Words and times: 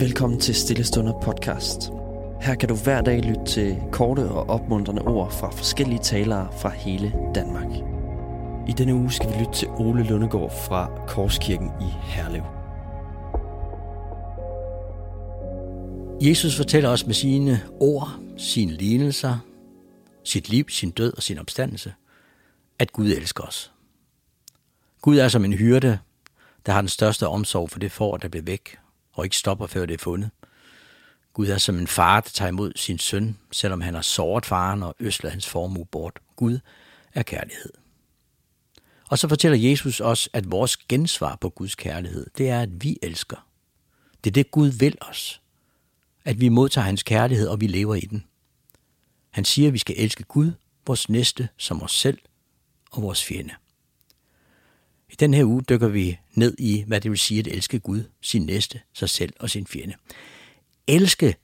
Velkommen 0.00 0.40
til 0.40 0.54
Stillestunder 0.54 1.20
podcast. 1.20 1.90
Her 2.40 2.54
kan 2.54 2.68
du 2.68 2.74
hver 2.74 3.00
dag 3.00 3.20
lytte 3.20 3.44
til 3.44 3.82
korte 3.92 4.28
og 4.28 4.50
opmuntrende 4.50 5.02
ord 5.02 5.32
fra 5.32 5.50
forskellige 5.50 5.98
talere 5.98 6.48
fra 6.60 6.68
hele 6.68 7.12
Danmark. 7.34 7.66
I 8.68 8.72
denne 8.72 8.94
uge 8.94 9.12
skal 9.12 9.28
vi 9.30 9.34
lytte 9.38 9.52
til 9.52 9.68
Ole 9.68 10.02
Lundegård 10.02 10.50
fra 10.50 11.06
Korskirken 11.08 11.70
i 11.80 11.90
Herlev. 12.02 12.42
Jesus 16.28 16.56
fortæller 16.56 16.88
os 16.88 17.06
med 17.06 17.14
sine 17.14 17.60
ord, 17.80 18.20
sine 18.36 18.72
lignelser, 18.72 19.38
sit 20.24 20.48
liv, 20.48 20.68
sin 20.68 20.90
død 20.90 21.12
og 21.16 21.22
sin 21.22 21.38
opstandelse, 21.38 21.94
at 22.78 22.92
Gud 22.92 23.06
elsker 23.06 23.44
os. 23.44 23.72
Gud 25.02 25.18
er 25.18 25.28
som 25.28 25.44
en 25.44 25.52
hyrde, 25.52 25.98
der 26.66 26.72
har 26.72 26.80
den 26.80 26.88
største 26.88 27.28
omsorg 27.28 27.70
for 27.70 27.78
det 27.78 27.92
får, 27.92 28.16
der 28.16 28.28
bliver 28.28 28.44
væk, 28.44 28.76
og 29.18 29.24
ikke 29.24 29.36
stopper, 29.36 29.66
før 29.66 29.86
det 29.86 29.94
er 29.94 29.98
fundet. 29.98 30.30
Gud 31.32 31.46
er 31.48 31.58
som 31.58 31.78
en 31.78 31.86
far, 31.86 32.20
der 32.20 32.30
tager 32.30 32.48
imod 32.48 32.72
sin 32.76 32.98
søn, 32.98 33.38
selvom 33.52 33.80
han 33.80 33.94
har 33.94 34.02
såret 34.02 34.46
faren 34.46 34.82
og 34.82 34.94
øsler 35.00 35.30
hans 35.30 35.48
formue 35.48 35.86
bort. 35.86 36.18
Gud 36.36 36.58
er 37.14 37.22
kærlighed. 37.22 37.72
Og 39.08 39.18
så 39.18 39.28
fortæller 39.28 39.58
Jesus 39.70 40.00
os, 40.00 40.28
at 40.32 40.50
vores 40.50 40.76
gensvar 40.76 41.36
på 41.36 41.48
Guds 41.48 41.74
kærlighed, 41.74 42.26
det 42.38 42.48
er, 42.48 42.60
at 42.60 42.82
vi 42.82 42.98
elsker. 43.02 43.46
Det 44.24 44.30
er 44.30 44.34
det, 44.34 44.50
Gud 44.50 44.68
vil 44.68 44.98
os. 45.00 45.40
At 46.24 46.40
vi 46.40 46.48
modtager 46.48 46.84
hans 46.84 47.02
kærlighed, 47.02 47.48
og 47.48 47.60
vi 47.60 47.66
lever 47.66 47.94
i 47.94 48.00
den. 48.00 48.24
Han 49.30 49.44
siger, 49.44 49.68
at 49.68 49.72
vi 49.72 49.78
skal 49.78 49.94
elske 49.98 50.22
Gud, 50.22 50.52
vores 50.86 51.08
næste, 51.08 51.48
som 51.56 51.82
os 51.82 51.92
selv 51.92 52.18
og 52.90 53.02
vores 53.02 53.24
fjende. 53.24 53.54
I 55.08 55.14
den 55.14 55.34
her 55.34 55.44
uge 55.44 55.62
dykker 55.62 55.88
vi 55.88 56.18
ned 56.34 56.54
i, 56.58 56.84
hvad 56.86 57.00
det 57.00 57.10
vil 57.10 57.18
sige 57.18 57.40
at 57.40 57.46
elske 57.46 57.78
Gud, 57.78 58.04
sin 58.20 58.46
næste, 58.46 58.80
sig 58.92 59.08
selv 59.08 59.32
og 59.40 59.50
sin 59.50 59.66
fjende. 59.66 59.94
Elske 60.86 61.36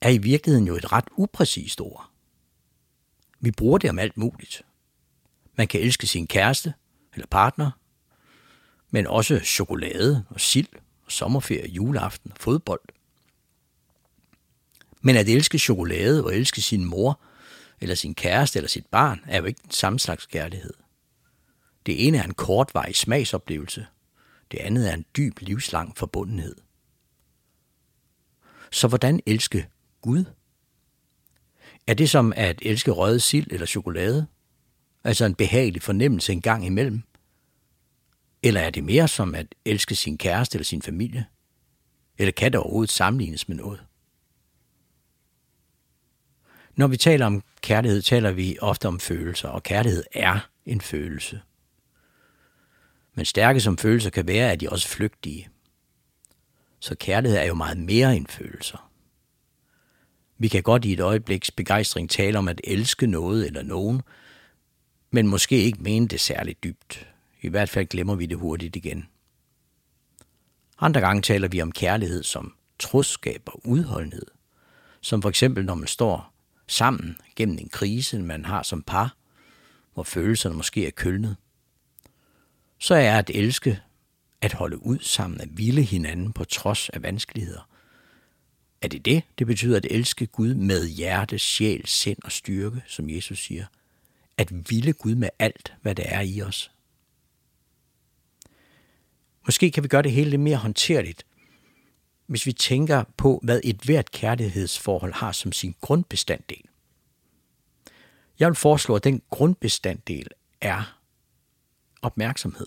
er 0.00 0.08
i 0.08 0.18
virkeligheden 0.18 0.66
jo 0.66 0.76
et 0.76 0.92
ret 0.92 1.04
upræcist 1.16 1.80
ord. 1.80 2.10
Vi 3.40 3.50
bruger 3.50 3.78
det 3.78 3.90
om 3.90 3.98
alt 3.98 4.16
muligt. 4.16 4.62
Man 5.56 5.68
kan 5.68 5.80
elske 5.80 6.06
sin 6.06 6.26
kæreste 6.26 6.74
eller 7.14 7.26
partner, 7.26 7.70
men 8.90 9.06
også 9.06 9.40
chokolade 9.40 10.24
og 10.28 10.40
sild 10.40 10.68
og 11.06 11.12
sommerferie, 11.12 11.68
juleaften 11.68 12.30
og 12.30 12.36
fodbold. 12.40 12.80
Men 15.00 15.16
at 15.16 15.28
elske 15.28 15.58
chokolade 15.58 16.24
og 16.24 16.36
elske 16.36 16.62
sin 16.62 16.84
mor 16.84 17.20
eller 17.80 17.94
sin 17.94 18.14
kæreste 18.14 18.58
eller 18.58 18.68
sit 18.68 18.86
barn 18.86 19.20
er 19.26 19.38
jo 19.38 19.44
ikke 19.44 19.60
den 19.62 19.70
samme 19.70 19.98
slags 19.98 20.26
kærlighed. 20.26 20.74
Det 21.86 22.06
ene 22.06 22.18
er 22.18 22.22
en 22.22 22.34
kortvarig 22.34 22.96
smagsoplevelse. 22.96 23.86
Det 24.50 24.58
andet 24.58 24.90
er 24.90 24.94
en 24.94 25.04
dyb 25.16 25.40
livslang 25.40 25.96
forbundenhed. 25.96 26.56
Så 28.70 28.88
hvordan 28.88 29.20
elske 29.26 29.68
Gud? 30.00 30.24
Er 31.86 31.94
det 31.94 32.10
som 32.10 32.32
at 32.36 32.58
elske 32.62 32.90
røget 32.90 33.22
sild 33.22 33.50
eller 33.50 33.66
chokolade? 33.66 34.26
Altså 35.04 35.24
en 35.24 35.34
behagelig 35.34 35.82
fornemmelse 35.82 36.32
en 36.32 36.40
gang 36.40 36.66
imellem? 36.66 37.02
Eller 38.42 38.60
er 38.60 38.70
det 38.70 38.84
mere 38.84 39.08
som 39.08 39.34
at 39.34 39.54
elske 39.64 39.94
sin 39.94 40.18
kæreste 40.18 40.56
eller 40.56 40.64
sin 40.64 40.82
familie? 40.82 41.26
Eller 42.18 42.32
kan 42.32 42.52
det 42.52 42.60
overhovedet 42.60 42.90
sammenlignes 42.90 43.48
med 43.48 43.56
noget? 43.56 43.84
Når 46.76 46.86
vi 46.86 46.96
taler 46.96 47.26
om 47.26 47.42
kærlighed, 47.60 48.02
taler 48.02 48.32
vi 48.32 48.56
ofte 48.60 48.88
om 48.88 49.00
følelser, 49.00 49.48
og 49.48 49.62
kærlighed 49.62 50.04
er 50.12 50.48
en 50.66 50.80
følelse. 50.80 51.40
Men 53.14 53.24
stærke 53.24 53.60
som 53.60 53.78
følelser 53.78 54.10
kan 54.10 54.26
være, 54.26 54.52
at 54.52 54.60
de 54.60 54.68
også 54.68 54.88
flygtige. 54.88 55.48
Så 56.80 56.94
kærlighed 56.94 57.38
er 57.38 57.44
jo 57.44 57.54
meget 57.54 57.78
mere 57.78 58.16
end 58.16 58.26
følelser. 58.26 58.90
Vi 60.38 60.48
kan 60.48 60.62
godt 60.62 60.84
i 60.84 60.92
et 60.92 61.00
øjebliks 61.00 61.50
begejstring 61.50 62.10
tale 62.10 62.38
om 62.38 62.48
at 62.48 62.60
elske 62.64 63.06
noget 63.06 63.46
eller 63.46 63.62
nogen, 63.62 64.02
men 65.10 65.28
måske 65.28 65.56
ikke 65.56 65.82
mene 65.82 66.08
det 66.08 66.20
særligt 66.20 66.64
dybt. 66.64 67.08
I 67.42 67.48
hvert 67.48 67.68
fald 67.68 67.86
glemmer 67.86 68.14
vi 68.14 68.26
det 68.26 68.38
hurtigt 68.38 68.76
igen. 68.76 69.08
Andre 70.80 71.00
gange 71.00 71.22
taler 71.22 71.48
vi 71.48 71.62
om 71.62 71.72
kærlighed 71.72 72.22
som 72.22 72.54
troskab 72.78 73.42
og 73.46 73.60
udholdenhed, 73.64 74.26
som 75.00 75.22
for 75.22 75.28
eksempel 75.28 75.64
når 75.64 75.74
man 75.74 75.88
står 75.88 76.34
sammen 76.66 77.16
gennem 77.36 77.58
en 77.58 77.68
krise, 77.68 78.22
man 78.22 78.44
har 78.44 78.62
som 78.62 78.82
par, 78.82 79.16
hvor 79.94 80.02
følelserne 80.02 80.56
måske 80.56 80.86
er 80.86 80.90
kølnet 80.90 81.36
så 82.84 82.94
er 82.94 83.18
at 83.18 83.30
elske 83.34 83.80
at 84.40 84.52
holde 84.52 84.86
ud 84.86 84.98
sammen, 84.98 85.40
at 85.40 85.48
ville 85.58 85.82
hinanden 85.82 86.32
på 86.32 86.44
trods 86.44 86.88
af 86.88 87.02
vanskeligheder. 87.02 87.68
Er 88.82 88.88
det 88.88 89.04
det, 89.04 89.22
det 89.38 89.46
betyder 89.46 89.76
at 89.76 89.86
elske 89.90 90.26
Gud 90.26 90.54
med 90.54 90.88
hjerte, 90.88 91.38
sjæl, 91.38 91.86
sind 91.86 92.18
og 92.24 92.32
styrke, 92.32 92.82
som 92.86 93.10
Jesus 93.10 93.38
siger? 93.38 93.66
At 94.36 94.70
ville 94.70 94.92
Gud 94.92 95.14
med 95.14 95.28
alt, 95.38 95.74
hvad 95.82 95.94
der 95.94 96.02
er 96.02 96.20
i 96.20 96.42
os? 96.42 96.72
Måske 99.46 99.70
kan 99.70 99.82
vi 99.82 99.88
gøre 99.88 100.02
det 100.02 100.12
hele 100.12 100.30
lidt 100.30 100.42
mere 100.42 100.56
håndterligt, 100.56 101.26
hvis 102.26 102.46
vi 102.46 102.52
tænker 102.52 103.04
på, 103.16 103.40
hvad 103.42 103.60
et 103.64 103.76
hvert 103.76 104.10
kærlighedsforhold 104.10 105.12
har 105.12 105.32
som 105.32 105.52
sin 105.52 105.74
grundbestanddel. 105.80 106.62
Jeg 108.38 108.48
vil 108.48 108.56
foreslå, 108.56 108.96
at 108.96 109.04
den 109.04 109.22
grundbestanddel 109.30 110.28
er 110.60 111.03
opmærksomhed. 112.04 112.66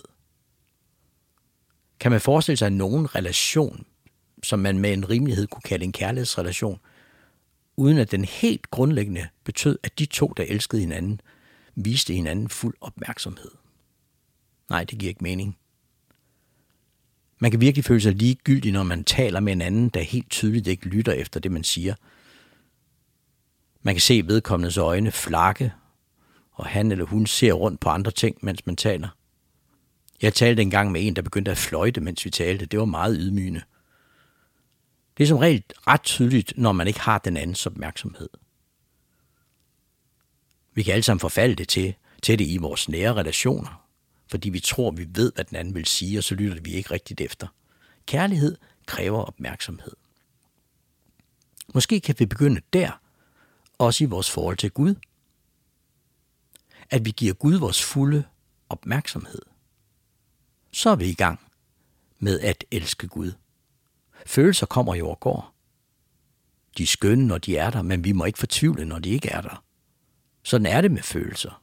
Kan 2.00 2.10
man 2.10 2.20
forestille 2.20 2.56
sig 2.56 2.70
nogen 2.70 3.14
relation, 3.14 3.86
som 4.42 4.58
man 4.58 4.78
med 4.78 4.92
en 4.92 5.10
rimelighed 5.10 5.46
kunne 5.46 5.62
kalde 5.62 5.84
en 5.84 5.92
kærlighedsrelation, 5.92 6.80
uden 7.76 7.98
at 7.98 8.10
den 8.10 8.24
helt 8.24 8.70
grundlæggende 8.70 9.28
betød, 9.44 9.78
at 9.82 9.98
de 9.98 10.06
to, 10.06 10.32
der 10.36 10.44
elskede 10.48 10.80
hinanden, 10.80 11.20
viste 11.74 12.14
hinanden 12.14 12.48
fuld 12.48 12.74
opmærksomhed? 12.80 13.50
Nej, 14.70 14.84
det 14.84 14.98
giver 14.98 15.08
ikke 15.08 15.24
mening. 15.24 15.58
Man 17.38 17.50
kan 17.50 17.60
virkelig 17.60 17.84
føle 17.84 18.00
sig 18.00 18.14
ligegyldig, 18.14 18.72
når 18.72 18.82
man 18.82 19.04
taler 19.04 19.40
med 19.40 19.52
en 19.52 19.62
anden, 19.62 19.88
der 19.88 20.00
helt 20.00 20.30
tydeligt 20.30 20.66
ikke 20.66 20.88
lytter 20.88 21.12
efter 21.12 21.40
det, 21.40 21.52
man 21.52 21.64
siger. 21.64 21.94
Man 23.82 23.94
kan 23.94 24.00
se 24.00 24.22
vedkommendes 24.26 24.76
øjne 24.76 25.12
flakke, 25.12 25.72
og 26.52 26.66
han 26.66 26.92
eller 26.92 27.04
hun 27.04 27.26
ser 27.26 27.52
rundt 27.52 27.80
på 27.80 27.88
andre 27.88 28.10
ting, 28.10 28.38
mens 28.42 28.66
man 28.66 28.76
taler. 28.76 29.08
Jeg 30.22 30.34
talte 30.34 30.62
engang 30.62 30.92
med 30.92 31.06
en, 31.06 31.16
der 31.16 31.22
begyndte 31.22 31.50
at 31.50 31.58
fløjte, 31.58 32.00
mens 32.00 32.24
vi 32.24 32.30
talte. 32.30 32.66
Det 32.66 32.78
var 32.78 32.84
meget 32.84 33.16
ydmygende. 33.20 33.62
Det 35.18 35.24
er 35.24 35.28
som 35.28 35.38
regel 35.38 35.64
ret 35.86 36.02
tydeligt, 36.02 36.52
når 36.56 36.72
man 36.72 36.86
ikke 36.86 37.00
har 37.00 37.18
den 37.18 37.36
andens 37.36 37.66
opmærksomhed. 37.66 38.28
Vi 40.74 40.82
kan 40.82 40.92
alle 40.92 41.02
sammen 41.02 41.20
forfalde 41.20 41.54
det 41.54 41.68
til, 41.68 41.94
til 42.22 42.38
det 42.38 42.46
i 42.46 42.56
vores 42.56 42.88
nære 42.88 43.14
relationer, 43.14 43.86
fordi 44.30 44.48
vi 44.48 44.60
tror, 44.60 44.90
vi 44.90 45.06
ved, 45.14 45.32
hvad 45.34 45.44
den 45.44 45.56
anden 45.56 45.74
vil 45.74 45.86
sige, 45.86 46.18
og 46.18 46.24
så 46.24 46.34
lytter 46.34 46.62
vi 46.62 46.72
ikke 46.72 46.90
rigtigt 46.90 47.20
efter. 47.20 47.46
Kærlighed 48.06 48.56
kræver 48.86 49.22
opmærksomhed. 49.22 49.92
Måske 51.74 52.00
kan 52.00 52.14
vi 52.18 52.26
begynde 52.26 52.60
der, 52.72 53.00
også 53.78 54.04
i 54.04 54.06
vores 54.06 54.30
forhold 54.30 54.56
til 54.56 54.70
Gud. 54.70 54.94
At 56.90 57.04
vi 57.04 57.10
giver 57.10 57.34
Gud 57.34 57.54
vores 57.54 57.82
fulde 57.82 58.24
opmærksomhed– 58.68 59.42
så 60.78 60.90
er 60.90 60.96
vi 60.96 61.08
i 61.08 61.14
gang 61.14 61.40
med 62.18 62.40
at 62.40 62.64
elske 62.70 63.08
Gud. 63.08 63.32
Følelser 64.26 64.66
kommer 64.66 64.94
jo 64.94 65.10
og 65.10 65.20
går. 65.20 65.54
De 66.78 66.82
er 66.82 66.86
skønne, 66.86 67.26
når 67.26 67.38
de 67.38 67.56
er 67.56 67.70
der, 67.70 67.82
men 67.82 68.04
vi 68.04 68.12
må 68.12 68.24
ikke 68.24 68.38
fortvivle, 68.38 68.84
når 68.84 68.98
de 68.98 69.10
ikke 69.10 69.28
er 69.28 69.40
der. 69.40 69.64
Sådan 70.42 70.66
er 70.66 70.80
det 70.80 70.90
med 70.90 71.02
følelser. 71.02 71.62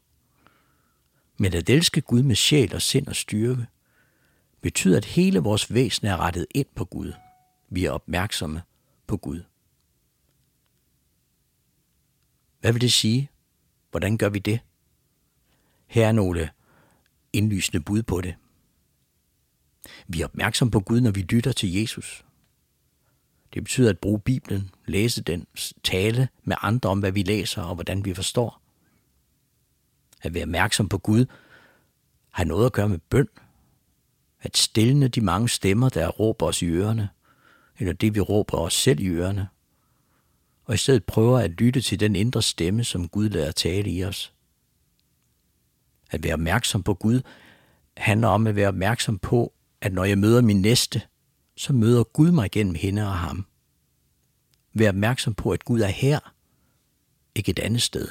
Men 1.37 1.53
at 1.53 1.69
elske 1.69 2.01
Gud 2.01 2.23
med 2.23 2.35
sjæl 2.35 2.75
og 2.75 2.81
sind 2.81 3.07
og 3.07 3.15
styrke, 3.15 3.65
betyder, 4.61 4.97
at 4.97 5.05
hele 5.05 5.39
vores 5.39 5.73
væsen 5.73 6.07
er 6.07 6.17
rettet 6.17 6.47
ind 6.55 6.67
på 6.75 6.85
Gud. 6.85 7.13
Vi 7.69 7.85
er 7.85 7.91
opmærksomme 7.91 8.61
på 9.07 9.17
Gud. 9.17 9.43
Hvad 12.59 12.71
vil 12.71 12.81
det 12.81 12.93
sige? 12.93 13.29
Hvordan 13.91 14.17
gør 14.17 14.29
vi 14.29 14.39
det? 14.39 14.59
Her 15.87 16.07
er 16.07 16.11
nogle 16.11 16.49
indlysende 17.33 17.83
bud 17.83 18.03
på 18.03 18.21
det. 18.21 18.35
Vi 20.07 20.21
er 20.21 20.25
opmærksom 20.25 20.71
på 20.71 20.79
Gud, 20.79 21.01
når 21.01 21.11
vi 21.11 21.21
lytter 21.21 21.51
til 21.51 21.73
Jesus. 21.73 22.25
Det 23.53 23.63
betyder 23.63 23.89
at 23.89 23.99
bruge 23.99 24.19
Bibelen, 24.19 24.69
læse 24.85 25.23
den, 25.23 25.47
tale 25.83 26.27
med 26.43 26.55
andre 26.61 26.89
om, 26.89 26.99
hvad 26.99 27.11
vi 27.11 27.23
læser 27.23 27.61
og 27.61 27.75
hvordan 27.75 28.05
vi 28.05 28.13
forstår. 28.13 28.61
At 30.21 30.33
være 30.33 30.43
opmærksom 30.43 30.89
på 30.89 30.97
Gud 30.97 31.25
har 32.29 32.43
noget 32.43 32.65
at 32.65 32.73
gøre 32.73 32.89
med 32.89 32.99
bøn. 33.09 33.27
At 34.41 34.57
stille 34.57 35.07
de 35.07 35.21
mange 35.21 35.49
stemmer, 35.49 35.89
der 35.89 36.07
råber 36.07 36.45
os 36.45 36.61
i 36.61 36.65
ørerne, 36.65 37.09
eller 37.79 37.93
det 37.93 38.15
vi 38.15 38.19
råber 38.19 38.57
os 38.57 38.73
selv 38.73 38.99
i 38.99 39.07
ørerne. 39.07 39.47
Og 40.65 40.73
i 40.73 40.77
stedet 40.77 41.03
prøver 41.03 41.39
at 41.39 41.51
lytte 41.51 41.81
til 41.81 41.99
den 41.99 42.15
indre 42.15 42.41
stemme, 42.41 42.83
som 42.83 43.09
Gud 43.09 43.29
lader 43.29 43.51
tale 43.51 43.91
i 43.91 44.03
os. 44.03 44.33
At 46.11 46.23
være 46.23 46.33
opmærksom 46.33 46.83
på 46.83 46.93
Gud 46.93 47.21
handler 47.97 48.27
om 48.27 48.47
at 48.47 48.55
være 48.55 48.67
opmærksom 48.67 49.19
på, 49.19 49.53
at 49.85 49.93
når 49.93 50.03
jeg 50.03 50.17
møder 50.17 50.41
min 50.41 50.61
næste, 50.61 51.01
så 51.57 51.73
møder 51.73 52.03
Gud 52.03 52.31
mig 52.31 52.51
gennem 52.51 52.75
hende 52.75 53.07
og 53.07 53.17
ham. 53.17 53.45
Vær 54.73 54.89
opmærksom 54.89 55.33
på, 55.33 55.51
at 55.51 55.65
Gud 55.65 55.81
er 55.81 55.87
her, 55.87 56.33
ikke 57.35 57.49
et 57.49 57.59
andet 57.59 57.81
sted. 57.81 58.07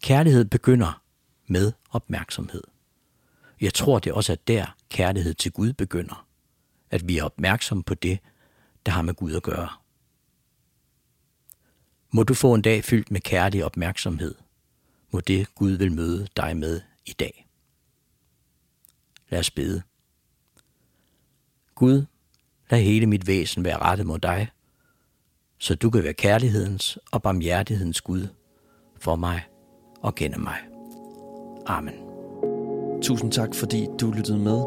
Kærlighed 0.00 0.44
begynder 0.44 1.02
med 1.46 1.72
opmærksomhed. 1.90 2.62
Jeg 3.60 3.74
tror, 3.74 3.98
det 3.98 4.12
også 4.12 4.32
er 4.32 4.36
der, 4.36 4.76
kærlighed 4.88 5.34
til 5.34 5.52
Gud 5.52 5.72
begynder. 5.72 6.26
At 6.90 7.08
vi 7.08 7.18
er 7.18 7.24
opmærksomme 7.24 7.82
på 7.82 7.94
det, 7.94 8.18
der 8.86 8.92
har 8.92 9.02
med 9.02 9.14
Gud 9.14 9.34
at 9.34 9.42
gøre. 9.42 9.68
Må 12.10 12.22
du 12.22 12.34
få 12.34 12.54
en 12.54 12.62
dag 12.62 12.84
fyldt 12.84 13.10
med 13.10 13.20
kærlig 13.20 13.64
opmærksomhed. 13.64 14.34
Må 15.10 15.20
det 15.20 15.54
Gud 15.54 15.70
vil 15.70 15.92
møde 15.92 16.28
dig 16.36 16.56
med 16.56 16.80
i 17.06 17.12
dag. 17.12 17.45
Lad 19.30 19.40
os 19.40 19.50
bede. 19.50 19.82
Gud, 21.74 22.04
lad 22.70 22.80
hele 22.80 23.06
mit 23.06 23.26
væsen 23.26 23.64
være 23.64 23.78
rettet 23.78 24.06
mod 24.06 24.18
dig, 24.18 24.48
så 25.58 25.74
du 25.74 25.90
kan 25.90 26.04
være 26.04 26.12
kærlighedens 26.12 26.98
og 27.12 27.22
barmhjertighedens 27.22 28.00
Gud 28.00 28.28
for 28.98 29.16
mig 29.16 29.42
og 30.02 30.14
gennem 30.14 30.40
mig. 30.40 30.58
Amen. 31.66 31.94
Tusind 33.02 33.32
tak, 33.32 33.54
fordi 33.54 33.86
du 34.00 34.10
lyttede 34.10 34.38
med. 34.38 34.64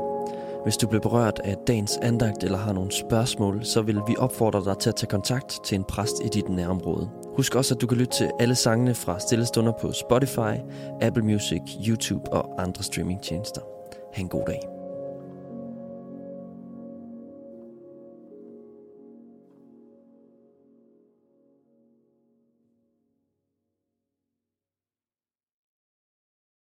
Hvis 0.63 0.77
du 0.77 0.87
blev 0.87 1.01
berørt 1.01 1.39
af 1.43 1.55
dagens 1.67 1.97
andagt 1.97 2.43
eller 2.43 2.57
har 2.57 2.73
nogle 2.73 2.91
spørgsmål, 2.91 3.65
så 3.65 3.81
vil 3.81 4.01
vi 4.07 4.15
opfordre 4.17 4.65
dig 4.65 4.77
til 4.77 4.89
at 4.89 4.95
tage 4.95 5.09
kontakt 5.09 5.59
til 5.65 5.75
en 5.75 5.83
præst 5.83 6.15
i 6.25 6.27
dit 6.27 6.49
nærområde. 6.49 7.09
Husk 7.35 7.55
også, 7.55 7.75
at 7.75 7.81
du 7.81 7.87
kan 7.87 7.97
lytte 7.97 8.17
til 8.17 8.31
alle 8.39 8.55
sangene 8.55 8.95
fra 8.95 9.19
Stillestunder 9.19 9.71
på 9.81 9.91
Spotify, 9.91 10.55
Apple 11.01 11.23
Music, 11.23 11.61
YouTube 11.87 12.33
og 12.33 12.61
andre 12.61 12.83
streamingtjenester. 12.83 13.78
Ha' 14.11 14.21
en 14.21 14.27
god 14.27 14.45
dag. 14.45 14.78